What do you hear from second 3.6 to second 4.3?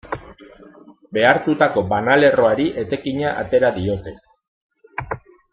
diote.